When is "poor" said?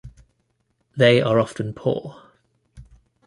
1.75-2.23